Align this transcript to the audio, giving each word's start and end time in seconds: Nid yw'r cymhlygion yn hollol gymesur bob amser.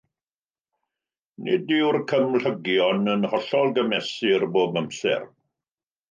Nid 1.47 1.73
yw'r 1.75 1.97
cymhlygion 2.11 3.11
yn 3.17 3.27
hollol 3.33 3.69
gymesur 3.75 4.47
bob 4.57 4.81
amser. 4.83 5.29